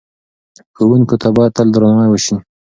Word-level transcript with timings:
ښوونکو 0.75 1.15
ته 1.21 1.27
باید 1.35 1.51
تل 1.57 1.67
درناوی 1.73 2.07
وسي. 2.09 2.35